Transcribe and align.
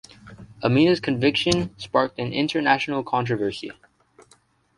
Amina's 0.63 0.99
conviction 0.99 1.77
sparked 1.77 2.17
an 2.17 2.33
international 2.33 3.03
controversy. 3.03 3.71